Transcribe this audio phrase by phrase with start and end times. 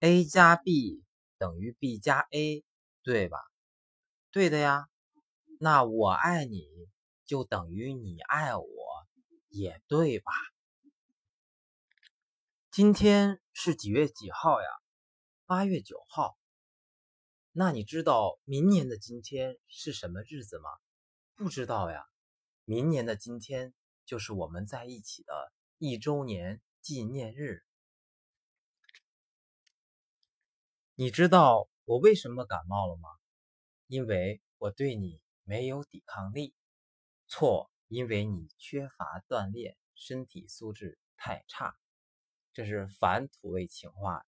[0.00, 1.02] a 加 b
[1.38, 2.64] 等于 b 加 a，
[3.02, 3.38] 对吧？
[4.30, 4.88] 对的呀。
[5.60, 6.68] 那我爱你
[7.24, 8.64] 就等于你爱我，
[9.48, 10.32] 也对吧？
[12.70, 14.68] 今天是几月几号呀？
[15.46, 16.38] 八月九号。
[17.50, 20.70] 那你知道明年的今天是什么日子吗？
[21.34, 22.04] 不知道呀。
[22.64, 23.74] 明年的今天
[24.06, 27.64] 就是我们在一起的一周年纪念日。
[31.00, 33.08] 你知道我为什么感冒了吗？
[33.86, 36.54] 因为我对你没有抵抗力。
[37.28, 41.76] 错，因为你缺乏锻炼，身体素质太差。
[42.52, 44.24] 这是反土味情话。